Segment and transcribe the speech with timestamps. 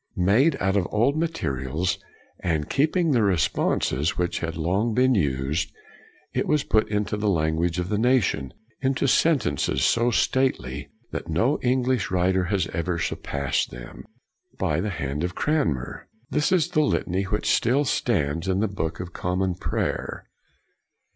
[0.15, 1.99] Made out of old materials,
[2.39, 5.71] and keeping the re sponses which had long been used,
[6.33, 8.51] it was put into the language of the nation,
[8.81, 14.03] into sentences so stately that no English writ ing has ever surpassed them,
[14.57, 16.07] by the hand of Cranmer.
[16.31, 20.25] This is the litany which still stands in the Book of Common Prayer.